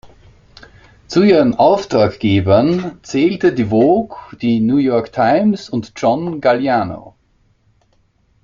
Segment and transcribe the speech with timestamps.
[1.05, 7.13] Zu ihren Auftraggebern zählte die Vogue, die New York Times und John Galliano.